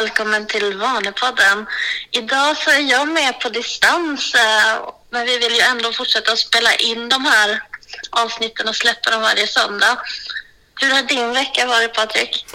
[0.00, 1.66] Välkommen till Vanepodden.
[2.10, 6.38] Idag så är jag med på distans, eh, men vi vill ju ändå fortsätta att
[6.38, 7.62] spela in de här
[8.10, 9.98] avsnitten och släppa dem varje söndag.
[10.80, 12.46] Hur har din vecka varit Patrik?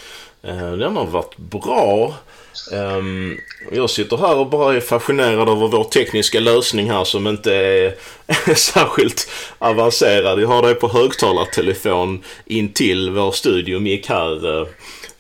[0.44, 2.16] Eh, den har varit bra.
[2.72, 3.38] Ehm,
[3.72, 7.96] jag sitter här och bara är fascinerad över vår tekniska lösning här som inte är
[8.56, 10.42] särskilt avancerad.
[10.42, 14.60] Jag har dig på högtalartelefon in till vår studiomick här.
[14.62, 14.68] Eh,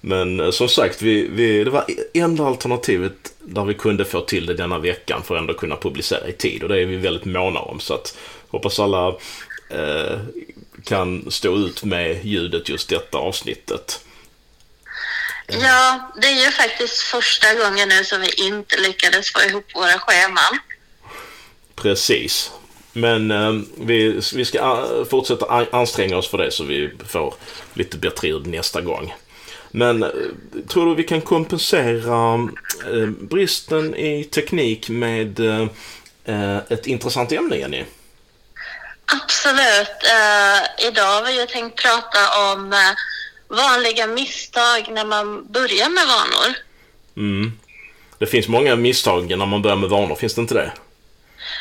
[0.03, 0.09] eh.
[0.09, 4.45] Men eh, som sagt, vi, vi, det var enda alternativet där vi kunde få till
[4.45, 6.63] det denna veckan för att ändå kunna publicera i tid.
[6.63, 7.79] Och det är vi väldigt måna om.
[7.79, 8.17] Så att
[8.48, 9.07] hoppas alla
[9.70, 10.20] eh,
[10.85, 13.99] kan stå ut med ljudet just detta avsnittet.
[15.48, 19.99] Ja, det är ju faktiskt första gången nu som vi inte lyckades få ihop våra
[19.99, 20.60] scheman.
[21.76, 22.51] Precis.
[22.93, 27.34] Men eh, vi, vi ska eh, fortsätta an- anstränga oss för det så vi får
[27.73, 29.13] lite bättre ljud nästa gång.
[29.76, 30.10] Men eh,
[30.68, 32.34] tror du vi kan kompensera
[32.93, 35.40] eh, bristen i teknik med
[36.26, 37.84] eh, ett intressant ämne, Jenny?
[39.05, 40.04] Absolut.
[40.04, 42.91] Eh, idag har vi ju tänkt prata om eh,
[43.48, 46.55] vanliga misstag när man börjar med vanor.
[47.18, 47.60] Mm.
[48.18, 50.71] Det finns många misstag när man börjar med vanor, finns det inte det?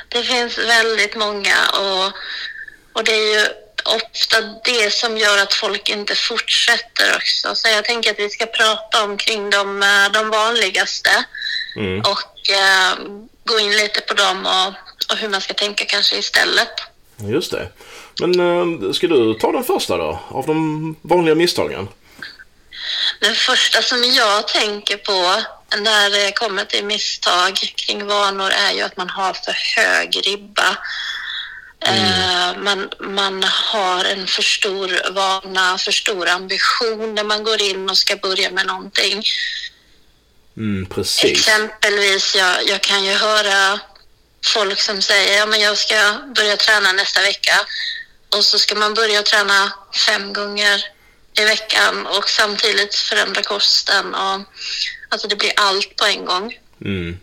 [0.09, 2.13] Det finns väldigt många och,
[2.93, 3.47] och det är ju
[3.85, 7.55] ofta det som gör att folk inte fortsätter också.
[7.55, 11.25] Så jag tänker att vi ska prata om kring de, eh, de vanligaste
[11.77, 12.01] Mm.
[12.01, 12.99] och eh,
[13.45, 14.69] gå in lite på dem och,
[15.13, 16.69] och hur man ska tänka kanske istället.
[17.17, 17.69] Just det.
[18.21, 20.21] Men eh, ska du ta den första då?
[20.29, 21.89] Av de vanliga misstagen?
[23.21, 25.43] Det första som jag tänker på
[25.77, 30.77] när det kommer till misstag kring vanor är ju att man har för hög ribba.
[31.87, 37.91] Eh, man, man har en för stor vana, för stor ambition när man går in
[37.91, 39.23] och ska börja med någonting.
[40.57, 40.87] Mm.
[41.25, 43.81] Exempelvis, jag, jag kan ju höra
[44.45, 47.55] folk som säger ja, men jag ska börja träna nästa vecka
[48.37, 49.73] och så ska man börja träna
[50.07, 50.85] fem gånger
[51.41, 54.15] i veckan och samtidigt förändra kosten.
[54.15, 54.41] Och,
[55.09, 56.59] alltså det blir allt på en gång.
[56.85, 57.19] Mm.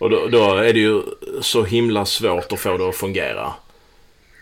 [0.00, 1.02] Och då, då är det ju
[1.42, 3.54] så himla svårt att få det att fungera.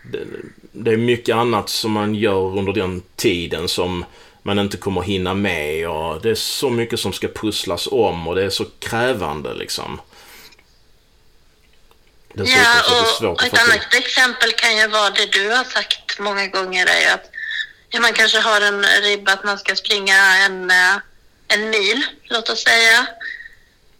[0.03, 0.27] Det,
[0.71, 4.05] det är mycket annat som man gör under den tiden som
[4.43, 8.35] man inte kommer hinna med och det är så mycket som ska pusslas om och
[8.35, 10.01] det är så krävande liksom.
[12.33, 12.61] Dessutom
[13.21, 17.01] Ja, och ett annat exempel kan ju vara det du har sagt många gånger är
[17.01, 17.29] ju att
[17.89, 20.95] ja, man kanske har en ribba att man ska springa en, eh,
[21.47, 23.07] en mil, låt oss säga.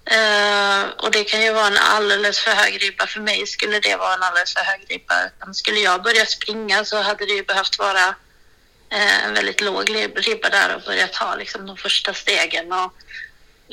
[0.05, 3.07] Eh, och det kan ju vara en alldeles för hög ribba.
[3.07, 5.13] För mig skulle det vara en alldeles för hög ribba.
[5.53, 8.15] Skulle jag börja springa så hade det ju behövt vara
[8.89, 12.71] eh, en väldigt låg ribba där och börja ta liksom, de första stegen.
[12.71, 12.93] Och,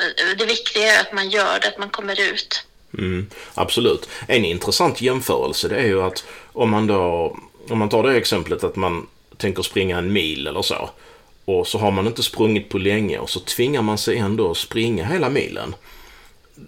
[0.02, 2.64] eh, det viktiga är att man gör det, att man kommer ut.
[2.98, 4.08] Mm, absolut.
[4.26, 7.36] En intressant jämförelse det är ju att om man då,
[7.68, 9.06] om man tar det exemplet att man
[9.36, 10.90] tänker springa en mil eller så.
[11.44, 14.56] Och så har man inte sprungit på länge och så tvingar man sig ändå att
[14.56, 15.74] springa hela milen.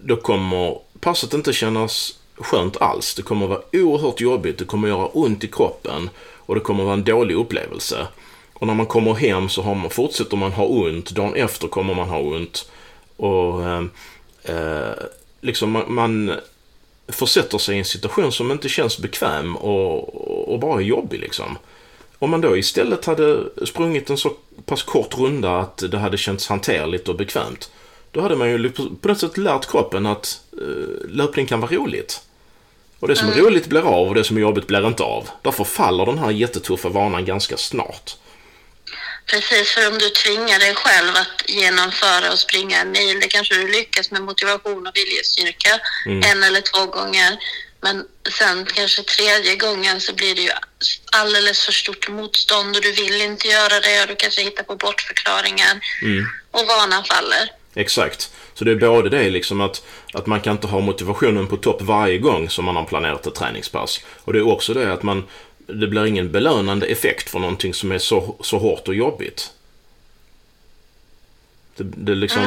[0.02, 3.14] Då kommer passet inte kännas skönt alls.
[3.14, 6.94] Det kommer vara oerhört jobbigt, det kommer göra ont i kroppen och det kommer vara
[6.94, 8.06] en dålig upplevelse.
[8.52, 11.94] Och när man kommer hem så har man, fortsätter man ha ont, dagen efter kommer
[11.94, 12.70] man ha ont.
[13.16, 13.84] Och eh,
[14.42, 14.94] eh,
[15.40, 16.32] liksom man, man
[17.08, 21.58] försätter sig i en situation som inte känns bekväm och, och bara är jobbig liksom.
[22.18, 24.32] Om man då istället hade sprungit en så
[24.64, 27.70] pass kort runda att det hade känts hanterligt och bekvämt.
[28.12, 32.20] Då hade man ju på något sätt lärt kroppen att eh, löpning kan vara roligt.
[33.00, 35.28] Och det som är roligt blir av och det som är jobbigt blir inte av.
[35.42, 38.16] Därför faller den här jättetuffa vanan ganska snart.
[39.26, 43.54] Precis, för om du tvingar dig själv att genomföra och springa en mil, det kanske
[43.54, 45.80] du lyckas med motivation och viljestyrka
[46.30, 47.38] en eller två gånger.
[47.80, 48.06] Men
[48.38, 50.50] sen kanske tredje gången så blir det ju
[51.12, 54.76] alldeles för stort motstånd och du vill inte göra det och du kanske hittar på
[54.76, 55.80] bortförklaringar
[56.50, 57.50] och vanan faller.
[57.74, 58.32] Exakt.
[58.54, 61.82] Så det är både det liksom att, att man kan inte ha motivationen på topp
[61.82, 64.00] varje gång som man har planerat ett träningspass.
[64.24, 65.24] Och det är också det att man,
[65.66, 69.52] det blir ingen belönande effekt för någonting som är så, så hårt och jobbigt.
[71.76, 72.42] Det, det liksom,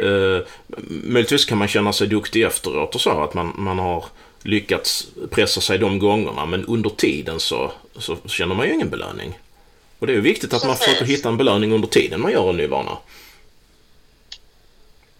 [0.00, 0.46] eh,
[0.86, 4.04] möjligtvis kan man känna sig duktig efteråt och så, att man, man har
[4.42, 9.38] lyckats pressa sig de gångerna, men under tiden så, så känner man ju ingen belöning.
[9.98, 12.50] Och det är ju viktigt att man försöker hitta en belöning under tiden man gör
[12.50, 12.98] en ny vana.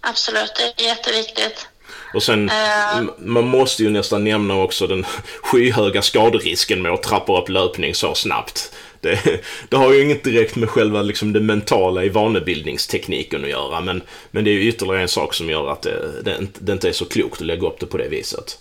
[0.04, 1.66] Absolut, det är jätteviktigt.
[2.14, 3.02] Och sen, Eh.
[3.18, 5.06] man måste ju nästan nämna också den
[5.42, 8.72] skyhöga skaderisken med att trappa upp löpning så snabbt.
[9.00, 13.80] Det, det har ju inget direkt med själva liksom, det mentala i vanebildningstekniken att göra.
[13.80, 16.88] Men, men det är ju ytterligare en sak som gör att det, det, det inte
[16.88, 18.58] är så klokt att lägga upp det på det viset.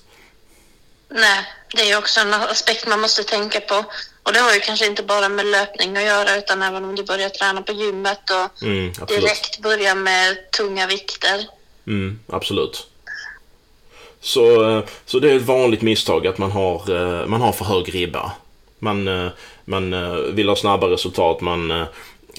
[1.09, 1.45] Nej,
[1.75, 3.85] det är också en aspekt man måste tänka på.
[4.23, 7.03] Och det har ju kanske inte bara med löpning att göra utan även om du
[7.03, 11.45] börjar träna på gymmet och Mm, direkt börjar med tunga vikter.
[11.87, 12.87] Mm, absolut.
[14.21, 17.65] Så, eh, så det är ett vanligt misstag att man har, eh, man har för
[17.65, 18.31] hög ribba.
[18.79, 19.31] Man, eh,
[19.65, 19.95] man
[20.35, 21.87] vill ha snabba resultat, man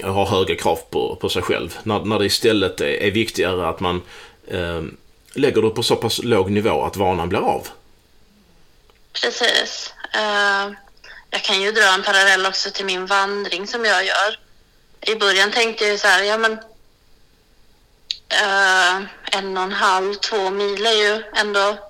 [0.03, 1.77] har höga krav på, på sig själv.
[1.83, 4.01] När, när det istället är, är viktigare att man
[4.47, 4.81] eh,
[5.33, 7.67] lägger det på så pass låg nivå att vanan blir av.
[9.21, 9.93] Precis.
[10.13, 10.71] Eh,
[11.35, 14.39] jag kan ju dra en parallell också till min vandring som jag gör.
[15.01, 16.51] I början tänkte jag så här, ja men
[18.29, 18.95] eh,
[19.31, 21.89] en och en halv, två mil är ju ändå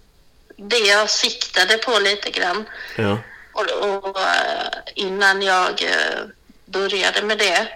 [0.56, 2.70] det jag siktade på lite grann.
[2.98, 3.18] Ja.
[3.54, 6.22] Och, och eh, innan jag eh,
[6.66, 7.68] började med det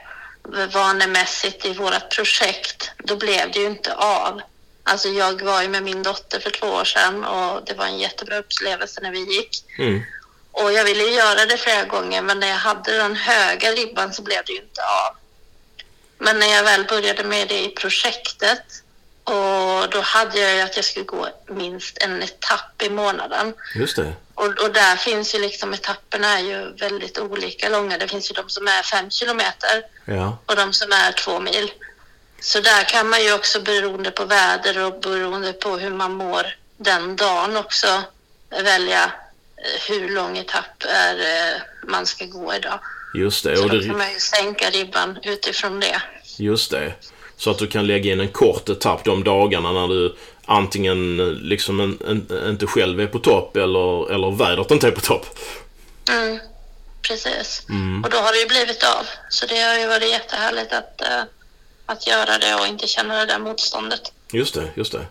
[0.73, 4.41] vanemässigt i vårt projekt, då blev det ju inte av.
[4.83, 7.99] Alltså jag var ju med min dotter för två år sedan och det var en
[7.99, 9.63] jättebra upplevelse när vi gick.
[9.77, 10.03] Mm.
[10.63, 14.21] Och jag ville göra det flera gånger men när jag hade den höga ribban så
[14.21, 15.15] blev det ju inte av.
[16.17, 18.63] Men när jag väl började med det i projektet
[19.23, 23.53] och då hade jag ju att jag skulle gå minst en etapp i månaden.
[23.75, 24.13] Just det.
[24.33, 27.97] Och, och där finns ju liksom etapperna är ju väldigt olika långa.
[27.97, 30.37] Det finns ju de som är fem kilometer Ja.
[30.45, 31.71] och de som är två mil.
[32.41, 36.55] Så där kan man ju också beroende på väder och beroende på hur man mår
[36.77, 38.03] den dagen också
[38.49, 39.11] välja
[39.87, 42.79] hur lång etapp är eh, man ska gå idag.
[43.13, 43.57] Just det.
[43.57, 46.01] Så Och då det kan man ju sänka ribban utifrån det.
[46.37, 46.93] Just det.
[47.37, 50.15] Så att du kan lägga in en kort etapp de dagarna när du
[50.45, 54.91] antingen eh, liksom en, en, inte själv är på topp eller, eller vädret inte är
[54.91, 55.39] på topp.
[56.09, 56.39] Mm,
[57.01, 57.65] precis.
[57.69, 58.03] Mm.
[58.03, 59.05] Och då har det ju blivit av.
[59.29, 61.23] Så det har ju varit jättehärligt att, eh,
[61.85, 64.11] att göra det och inte känna det där motståndet.
[64.31, 65.05] Just det, just det.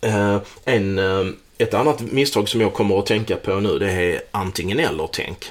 [0.00, 1.26] Eh, en, eh,
[1.62, 5.50] ett annat misstag som jag kommer att tänka på nu det är antingen eller-tänk.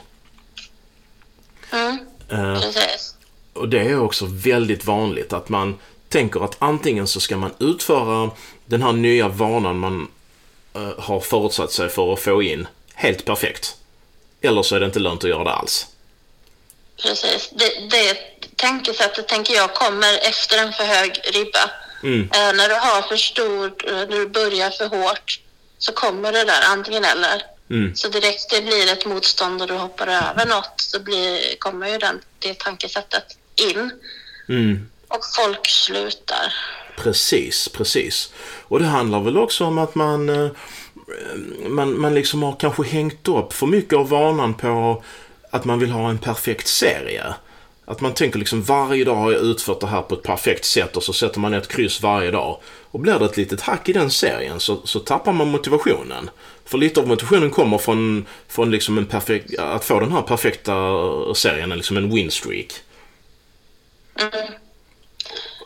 [1.71, 1.97] Mm,
[2.31, 3.15] Eh, precis.
[3.53, 5.79] och det är också väldigt vanligt att man
[6.09, 8.31] tänker att antingen så ska man utföra
[8.65, 10.07] den här nya vanan man
[10.75, 13.75] eh, har förutsatt sig för att få in helt perfekt.
[14.41, 15.88] Eller så är det inte lönt att göra det alls.
[17.03, 17.50] Precis.
[17.53, 18.17] Det, det
[18.56, 21.71] tänkesättet tänker jag kommer efter en för hög ribba.
[22.03, 22.21] Mm.
[22.21, 25.39] Eh, när du har för stor, när du börjar för hårt
[25.80, 27.42] så kommer det där antingen eller.
[27.70, 27.96] Mm.
[27.96, 31.98] Så direkt det blir ett motstånd och du hoppar över något så blir, kommer ju
[31.98, 33.92] den, det tankesättet in
[34.50, 34.88] Mm.
[35.08, 36.54] och folk slutar.
[36.98, 38.34] Precis, precis.
[38.62, 40.50] Och det handlar väl också om att man, eh,
[41.68, 45.04] man, man liksom har kanske hängt upp för mycket av vanan på
[45.50, 47.34] att man vill ha en perfekt serie.
[47.86, 50.98] Att man tänker liksom varje dag har jag utfört det här på ett perfekt sätt
[50.98, 52.62] och så sätter man ett kryss varje dag.
[52.91, 56.30] Och blir det ett litet hack i den serien så, så tappar man motivationen.
[56.65, 60.74] För lite av motivationen kommer från, från liksom en perfekt, att få den här perfekta
[61.36, 62.74] serien, liksom en winstreak.
[64.19, 64.53] Mm.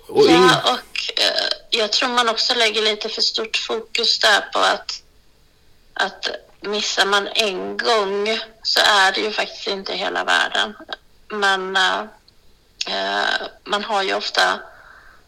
[0.07, 4.41] Och ing- Ja, och eh, jag tror man också lägger lite för stort fokus där
[4.53, 5.03] på att,
[5.93, 6.27] att
[6.61, 10.73] missar man en gång så är det ju faktiskt inte hela världen.
[11.29, 11.99] Men eh,
[12.87, 14.59] eh, man har ju ofta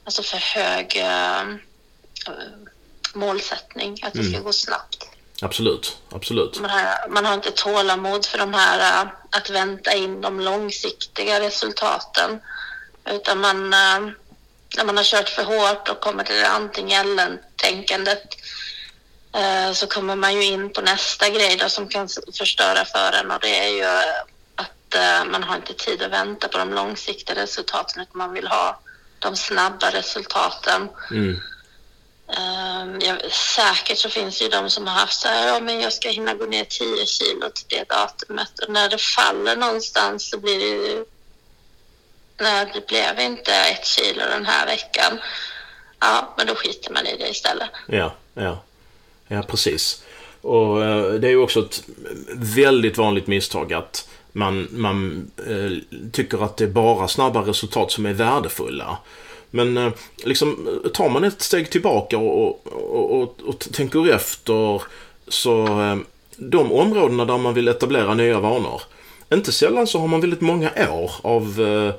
[0.03, 1.55] alltså för hög eh,
[3.13, 4.43] målsättning, att det ska Mm.
[4.43, 5.07] gå snabbt.
[5.41, 6.59] Absolut, absolut.
[6.59, 11.39] Man har, man har inte tålamod för de här äh, att vänta in de långsiktiga
[11.39, 12.39] resultaten.
[13.09, 13.99] Utan man, äh,
[14.77, 18.23] när man har kört för hårt och kommer till det antingen eller-tänkandet
[19.73, 23.39] så kommer man ju in på nästa grej då som kan förstöra för en och
[23.41, 23.83] det är ju
[24.55, 28.79] att man har inte tid att vänta på de långsiktiga resultaten utan man vill ha
[29.19, 30.89] de snabba resultaten.
[31.11, 31.41] Mm.
[32.27, 35.59] Ehm, um, jag, säkert så finns det ju de som har haft så här, ja
[35.59, 39.55] men jag ska hinna gå ner 10 kilo till det datumet och när det faller
[39.55, 41.05] någonstans så blir det ju,
[42.39, 45.19] nej det blev inte ett kilo den här veckan.
[45.99, 47.69] Ja, men då skiter man i det istället.
[47.87, 48.63] Ja, ja.
[49.27, 50.03] Ja, precis.
[50.41, 51.83] Och eh, det är ju också ett
[52.35, 58.05] väldigt vanligt misstag att man, man eh, tycker att det är bara snabba resultat som
[58.05, 58.97] är värdefulla.
[59.55, 59.91] Men eh,
[60.23, 64.81] liksom, tar man ett steg tillbaka och, och, och, och tänker efter
[65.27, 65.97] så eh,
[66.37, 68.81] de områdena där man vill etablera nya vanor.
[69.33, 71.93] Inte sällan så har man väldigt många år av eh,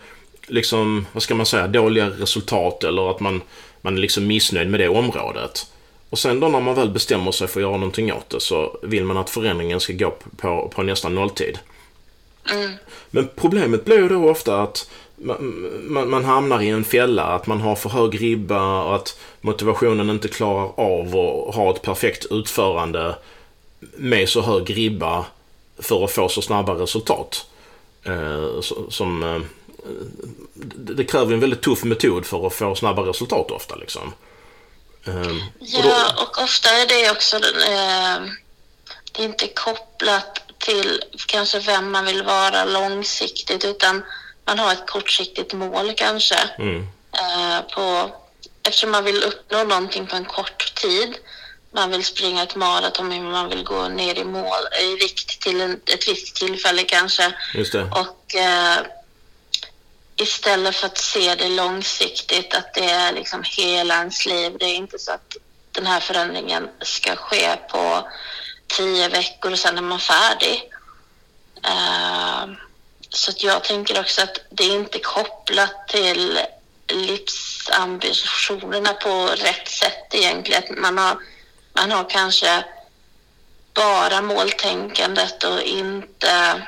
[0.46, 3.42] liksom, vad ska man säga, dåliga resultat eller att man,
[3.80, 5.66] man är liksom missnöjd med det området.
[6.10, 8.78] Och sen då när man väl bestämmer sig för att göra någonting åt det så
[8.82, 11.58] vill man att förändringen ska gå på, på nästan nolltid.
[12.52, 12.70] Mm.
[13.10, 17.46] Men problemet blir ju då ofta att man, man, man hamnar i en fälla, att
[17.46, 21.06] man har för hög ribba och att motivationen inte klarar av
[21.49, 23.16] att ha ett perfekt utförande
[23.96, 25.25] med så hög ribba
[25.78, 27.46] för att få så snabba resultat.
[28.04, 29.40] Eh, som, eh,
[30.54, 33.75] det det kräver en väldigt tuff metod för att få snabba resultat ofta.
[33.76, 34.12] Liksom.
[35.06, 38.23] Eh, och då- Ja, och ofta är det också eh,
[39.12, 44.02] det är inte kopplat till kanske vem man vill vara långsiktigt utan
[44.47, 46.38] man har ett kortsiktigt mål kanske.
[46.59, 46.88] Mm,
[47.21, 48.11] Eh, på,
[48.62, 51.15] eftersom man vill uppnå någonting på en kort tid.
[51.73, 55.73] Man vill springa ett maraton, man vill gå ner i mål i vikt till en,
[55.73, 57.35] ett visst tillfälle kanske.
[57.55, 57.83] just det.
[57.83, 58.79] Och eh,
[60.17, 64.57] istället för att se det långsiktigt, att det är liksom hela ens liv.
[64.59, 65.37] Det är inte så att
[65.73, 68.09] den här förändringen ska ske på
[68.67, 70.71] tio veckor och sen är man färdig.
[71.65, 72.47] Eh,
[73.16, 76.38] så att jag tänker också att det är inte kopplat till
[76.88, 80.62] livsambitionerna på rätt sätt egentligen.
[80.62, 81.16] Att Man har,
[81.75, 82.64] man har kanske
[83.75, 86.62] bara måltänkandet och inte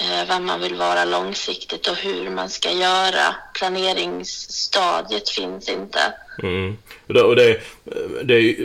[0.00, 3.34] eh, vem man vill vara långsiktigt och hur man ska göra.
[3.54, 6.00] Planeringsstadiet finns inte.
[6.42, 6.76] Mm.
[7.06, 7.60] Och det, och det,
[8.22, 8.56] det,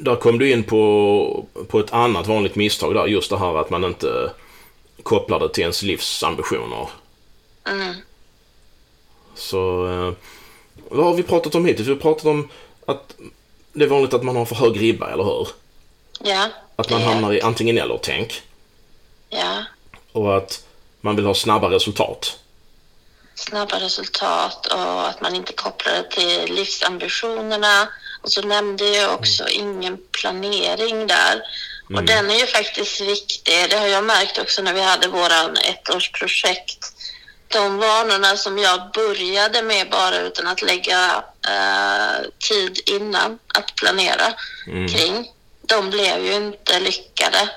[0.00, 3.06] där kom du in på, på ett annat vanligt misstag där.
[3.06, 4.30] Just det här att man inte
[5.02, 6.88] kopplar det till ens livsambitioner.
[7.66, 7.94] Mm.
[9.34, 10.12] Så eh,
[10.90, 11.88] vad har vi pratat om hittills?
[11.88, 12.48] Vi har pratat om
[12.86, 13.14] att
[13.72, 15.48] det är vanligt att man har för hög ribba, eller hur?
[16.20, 18.42] Ja, Att man hamnar i antingen eller-tänk.
[19.28, 19.64] ja,
[20.12, 20.64] Och att
[21.00, 22.38] man vill ha snabba resultat.
[23.34, 27.88] snabba resultat och att man inte kopplar det till livsambitionerna.
[28.22, 31.42] Och så nämnde jag också ingen planering där.
[31.88, 33.70] Och den är ju faktiskt viktig.
[33.70, 36.92] Det har jag märkt också när vi hade våran ettårsprojekt.
[37.48, 44.32] De vanorna som jag började med bara utan att lägga eh, tid innan att planera
[44.88, 45.30] kring,
[45.62, 47.50] de blev ju inte lyckade.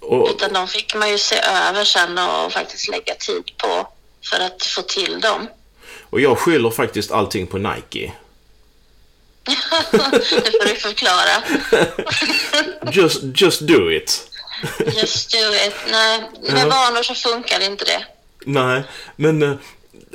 [0.00, 3.88] Och, Utan de fick man ju se över sen och faktiskt lägga tid på
[4.30, 5.48] för att få till dem.
[6.10, 8.12] och jag skyller faktiskt allting på Nike.
[9.46, 11.42] Det får du förklara.
[12.92, 14.30] Just, just do it.
[15.00, 15.74] Just do it.
[15.90, 16.22] Nej,
[16.52, 18.04] med vanor så funkar inte det.
[18.44, 18.82] Nej,
[19.16, 19.54] men eh,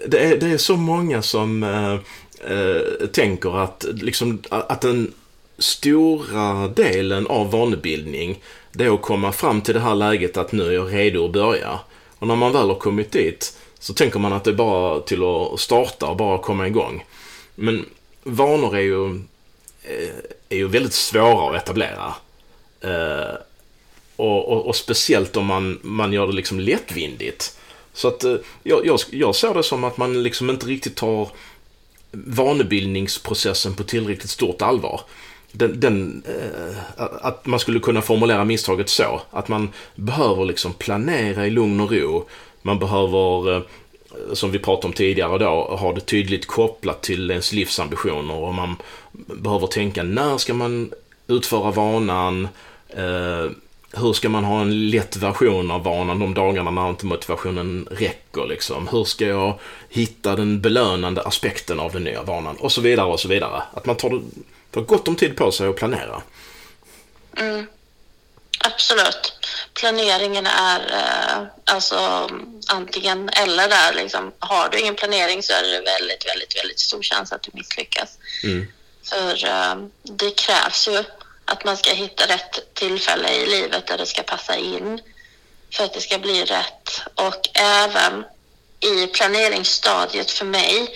[0.08, 5.14] det är, det är så många som eh, tänker att, liksom, att den
[5.58, 10.68] stora delen av vanebildning det är att komma fram till det här läget att nu
[10.68, 11.80] är jag redo att börja.
[12.20, 15.24] Och när man väl har kommit dit så tänker man att det är bara till
[15.24, 17.06] att starta och bara komma igång.
[17.56, 17.86] Men
[18.24, 19.16] vanor är ju,
[19.84, 20.16] eh,
[20.50, 22.14] är ju väldigt svåra att etablera.
[22.82, 23.36] Eh,
[24.16, 27.58] och, och, och speciellt om man, man gör det liksom lättvindigt.
[27.94, 31.30] Så att eh, jag, jag, jag ser det som att man liksom inte riktigt tar
[32.12, 35.02] vanebildningsprocessen på tillräckligt stort allvar.
[35.52, 39.22] Den, den, eh, att man skulle kunna formulera misstaget så.
[39.32, 42.28] Att man behöver liksom planera i lugn och ro.
[42.62, 43.62] Man behöver, eh,
[44.34, 48.36] som vi pratade om tidigare då, har det tydligt kopplat till ens livsambitioner.
[48.36, 48.76] Och man
[49.12, 50.92] behöver tänka när ska man
[51.28, 52.48] utföra vanan?
[52.90, 53.52] Eh,
[53.94, 58.48] hur ska man ha en lätt version av vanan de dagarna när inte motivationen räcker?
[58.48, 58.88] Liksom?
[58.88, 59.60] Hur ska jag
[59.90, 62.56] hitta den belönande aspekten av den nya vanan?
[62.56, 63.64] Och så vidare och så vidare.
[63.74, 64.22] Att man tar,
[64.72, 66.22] tar gott om tid på sig att planera.
[67.38, 67.66] Mm.
[68.60, 69.41] Absolut.
[69.74, 72.30] Planeringen är eh, alltså
[72.68, 73.94] antingen eller där.
[73.94, 74.34] Liksom.
[74.40, 78.18] Har du ingen planering så är det väldigt, väldigt, väldigt stor chans att du misslyckas.
[78.44, 78.68] Mm.
[79.10, 81.04] För eh, det krävs ju
[81.46, 85.02] att man ska hitta rätt tillfälle i livet där det ska passa in
[85.74, 87.02] för att det ska bli rätt.
[87.16, 88.24] Och även
[88.80, 90.96] i planeringsstadiet för mig,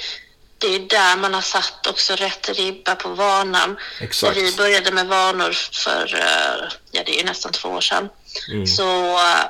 [0.68, 3.78] det är där man har satt också rätt ribba på vanan.
[4.02, 4.36] Exakt.
[4.36, 5.52] När vi började med vanor
[5.84, 8.10] för, eh, ja det är ju nästan två år sedan,
[8.52, 8.68] Mm.
[8.68, 9.46] så eh,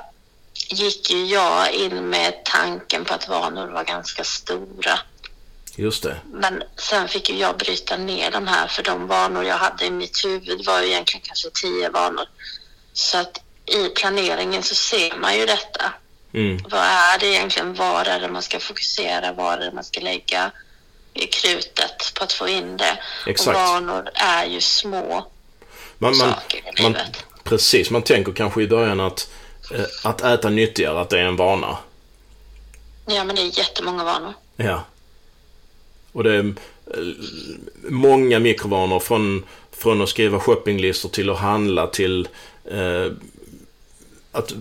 [0.69, 4.99] gick ju jag in med tanken på att vanor var ganska stora.
[5.75, 6.17] Just det.
[6.33, 9.89] Men sen fick ju jag bryta ner de här för de vanor jag hade i
[9.89, 12.25] mitt huvud var ju egentligen kanske tio vanor.
[12.93, 15.93] Så att i planeringen så ser man ju detta.
[16.33, 16.59] Mm.
[16.69, 17.73] Vad är det egentligen?
[17.73, 19.31] Var är det man ska fokusera?
[19.31, 20.51] Var är det man ska lägga
[21.31, 22.99] krutet på att få in det?
[23.27, 23.47] Exakt.
[23.47, 25.27] Och vanor är ju små
[25.97, 27.25] Man, man, saker i man, livet.
[27.43, 29.29] precis, man tänker kanske i början att,
[29.73, 31.77] eh, att äta nyttigare, att det är en vana.
[33.05, 34.33] Ja, men det är jättemånga vanor.
[34.55, 34.83] Ja.
[36.11, 36.53] Och det är eh,
[37.89, 42.27] många mikrovanor från, från att skriva shoppinglistor till att handla till
[42.71, 43.11] eh,
[44.35, 44.53] att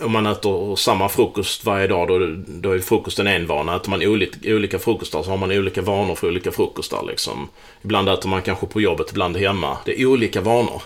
[0.00, 3.76] om man äter samma frukost varje dag då, då är frukosten en vana.
[3.76, 7.48] Äter man olika, olika frukostar så har man olika vanor för olika frukostar liksom.
[7.82, 9.78] Ibland äter man kanske på jobbet, ibland hemma.
[9.84, 10.82] Det är olika vanor.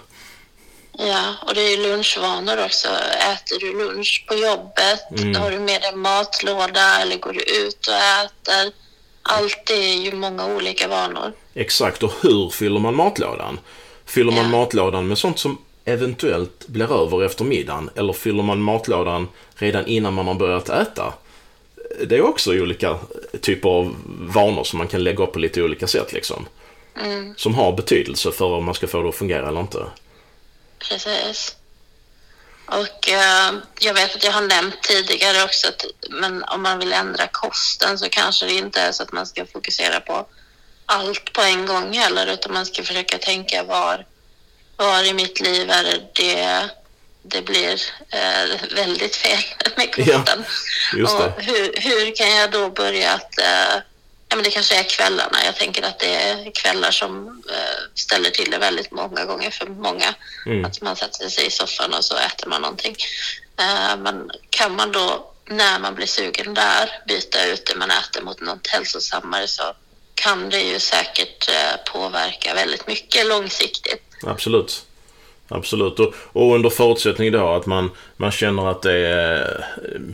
[0.98, 2.88] Ja, och det är lunchvanor också.
[3.32, 5.20] Äter du lunch på jobbet?
[5.22, 5.42] Mm.
[5.42, 8.72] Har du med dig matlåda eller går du ut och äter?
[9.22, 11.32] Allt är ju många olika vanor.
[11.54, 13.60] Exakt, och hur fyller man matlådan?
[14.06, 14.50] Fyller man Ja.
[14.50, 17.90] matlådan med sånt som eventuellt blir över efter middagen?
[17.94, 21.12] Eller fyller man matlådan redan innan man har börjat äta?
[22.06, 22.98] Det är också olika
[23.40, 26.46] typer av vanor som man kan lägga upp på lite olika sätt liksom.
[27.02, 29.86] Mm, Som har betydelse för om man ska få det att fungera eller inte.
[30.88, 31.56] precis.
[32.66, 36.92] Och eh, jag vet att jag har nämnt tidigare också att men om man vill
[36.92, 40.26] ändra kosten så kanske det inte är så att man ska fokusera på
[40.86, 44.06] allt på en gång heller utan man ska försöka tänka var,
[44.86, 45.82] var i mitt liv är
[46.14, 46.70] det
[47.22, 49.42] det, blir eh, väldigt fel
[49.76, 50.44] med kosten.
[50.92, 51.34] Och det.
[51.38, 53.38] hur, hur kan jag då börja att...
[53.38, 53.74] Eh,
[54.28, 55.44] ja, men det kanske är kvällarna.
[55.44, 59.66] Jag tänker att det är kvällar som eh, ställer till det väldigt många gånger för
[59.66, 60.14] många.
[60.46, 60.64] Mm.
[60.64, 62.96] Att man sätter sig i soffan och så äter man någonting.
[63.60, 68.22] Eh, men kan man då, när man blir sugen där, byta ut det man äter
[68.22, 69.62] mot något hälsosammare så
[70.14, 74.09] kan det ju säkert eh, påverka väldigt mycket långsiktigt.
[74.26, 74.86] Absolut.
[75.48, 75.98] Absolut.
[76.00, 79.66] Och, och under förutsättning då att man, man känner att det är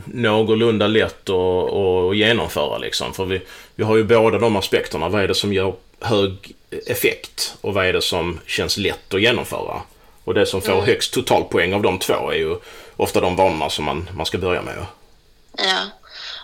[0.05, 3.13] någorlunda lätt att, att genomföra liksom.
[3.13, 3.41] För vi,
[3.75, 5.09] vi har ju båda de aspekterna.
[5.09, 9.21] Vad är det som ger hög effekt och vad är det som känns lätt att
[9.21, 9.81] genomföra?
[10.23, 10.85] Och det som får Mm.
[10.85, 12.55] högst totalpoäng av de två är ju
[12.97, 14.85] ofta de vanorna som man, man ska börja med.
[15.57, 15.79] Ja,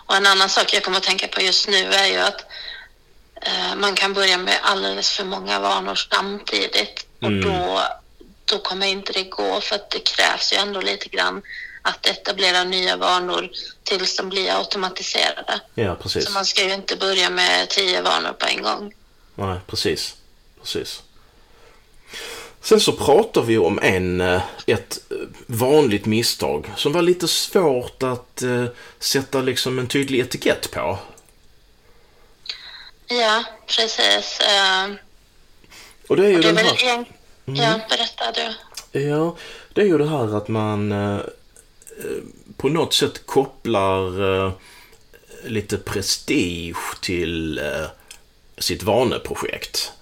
[0.06, 2.44] och en annan sak jag kommer att tänka på just nu är ju att
[3.42, 7.40] eh, man kan börja med alldeles för många vanor samtidigt och Mm.
[7.48, 7.82] då,
[8.44, 11.42] då kommer inte det gå för att det krävs ju ändå lite grann
[11.82, 13.50] att etablera nya vanor
[13.82, 15.60] tills de blir automatiserade.
[15.74, 16.24] Ja, precis.
[16.24, 18.94] Så man ska ju inte börja med tio vanor på en gång.
[19.34, 20.14] Nej, precis.
[20.60, 21.02] Precis.
[22.62, 28.02] Sen så pratar vi om en, eh, ett eh, vanligt misstag som var lite svårt
[28.02, 28.64] att eh,
[28.98, 30.98] sätta liksom en tydlig etikett på.
[33.06, 34.38] Ja, precis.
[36.08, 37.06] Och det är ju det är den här, en...
[37.56, 38.24] Ja, berätta
[38.92, 39.00] du.
[39.00, 39.36] ja,
[39.72, 41.20] det är ju det här att man eh,
[42.56, 44.52] på något sätt kopplar eh,
[45.44, 47.86] lite prestige till eh,
[48.58, 49.92] sitt vaneprojekt.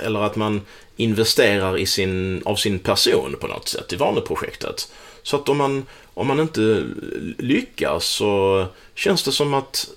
[0.00, 0.60] Eller att man
[0.96, 4.92] investerar i sin, av sin person på något sätt i vaneprojektet.
[5.22, 6.84] Så att om man, om man inte
[7.38, 9.88] lyckas så känns det som att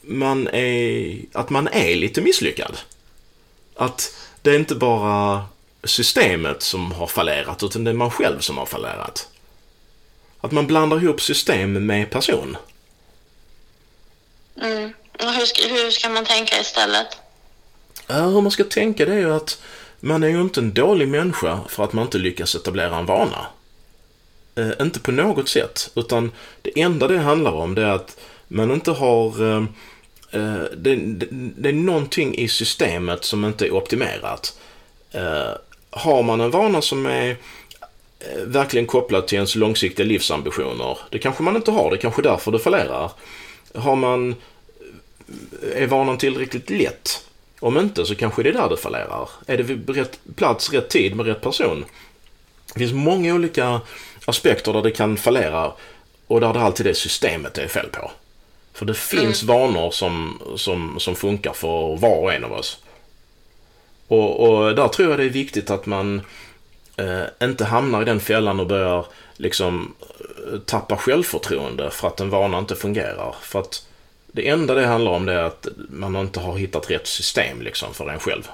[0.00, 2.76] man är, att man är lite misslyckad.
[3.74, 5.44] Att det är inte bara
[5.84, 9.28] systemet som har fallerat utan det är man själv som har fallerat.
[10.40, 12.56] Att man blandar ihop system med person.
[14.62, 14.92] Mm.
[15.18, 17.06] Och hur, ska, hur ska man tänka istället?
[18.06, 19.62] Ja, hur man ska tänka det är ju att
[20.00, 23.46] man är ju inte en dålig människa för att man inte lyckas etablera en vana.
[24.54, 28.70] Eh, inte på något sätt, utan det enda det handlar om det är att man
[28.70, 29.56] inte har...
[29.56, 29.64] Eh,
[30.34, 34.58] Eh, det, det, det är någonting i systemet som inte är optimerat.
[35.12, 35.52] Eh,
[35.90, 37.30] har man en vana som är
[38.20, 42.22] eh, verkligen kopplad till ens långsiktiga livsambitioner, det kanske man inte har, det är kanske
[42.22, 43.10] därför det fallerar.
[43.74, 44.34] Har man...
[45.74, 47.24] Är vanan tillräckligt lätt?
[47.60, 49.28] Om inte så kanske det är där det fallerar.
[49.46, 51.84] Är det vid rätt plats, rätt tid med rätt person?
[52.72, 53.80] Det finns många olika
[54.24, 55.72] aspekter där det kan fallera
[56.26, 58.10] och där det alltid är systemet det är fel på.
[58.74, 62.78] För det finns vanor som, som, som funkar för var och en av oss.
[64.08, 66.22] Och, och där tror jag det är viktigt att man
[66.96, 69.06] eh, inte hamnar i den fällan och börjar
[69.36, 69.94] liksom
[70.52, 73.34] eh, tappa självförtroende för att en vana inte fungerar.
[73.40, 73.86] För att
[74.26, 77.94] det enda det handlar om det är att man inte har hittat rätt system liksom
[77.94, 78.48] för en själv.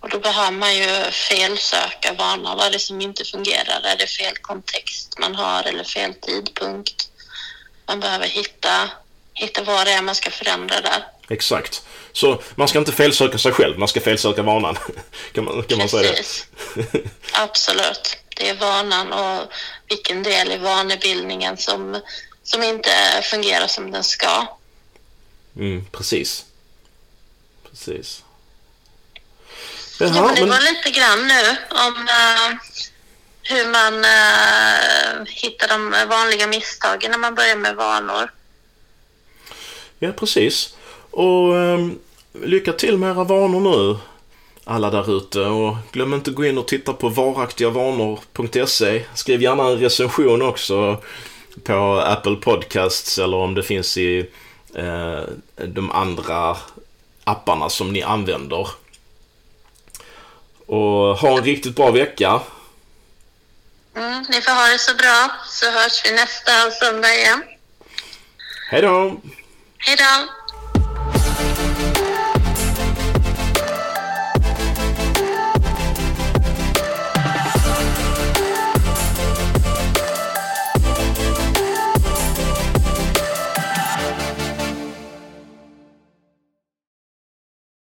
[0.00, 2.56] Och då behöver man ju felsöka vanor.
[2.56, 3.80] Vad är det som inte fungerar?
[3.84, 7.09] Är det fel kontext man har eller fel tidpunkt?
[7.90, 8.90] Man behöver hitta,
[9.34, 11.06] hitta vad det är man ska förändra där.
[11.28, 11.82] Exakt.
[12.12, 14.78] Så man ska inte felsöka sig själv, man ska felsöka vanan.
[15.32, 16.46] kan man, kan man säga det?
[17.32, 18.16] Absolut.
[18.36, 19.52] Det är vanan och
[19.88, 22.00] vilken del i vanebildningen som,
[22.42, 22.90] som inte
[23.22, 24.46] fungerar som den ska.
[25.56, 26.44] Mm, precis.
[27.70, 28.22] Precis.
[29.98, 32.56] Ja, Jaha, men det men, var lite grann nu om eh,
[33.42, 38.30] hur man eh, hittar de vanliga misstagen när man börjar med vanor.
[39.98, 40.76] ja, precis.
[41.10, 41.88] Och eh,
[42.32, 43.98] lycka till med era vanor nu.
[44.64, 45.40] alla där ute.
[45.40, 49.04] Och glöm inte att gå in och titta på varaktigavanor.se.
[49.14, 51.02] Skriv gärna en recension också
[51.64, 54.30] på Apple Podcasts eller om det finns i
[54.74, 55.20] eh,
[55.66, 56.56] de andra
[57.24, 58.68] apparna som ni använder.
[60.66, 62.40] Och ha en riktigt bra vecka.
[63.96, 67.42] Mm, ni får ha det så bra så hörs vi nästa söndag igen.
[68.70, 69.20] Hej då!
[69.78, 70.32] Hej då!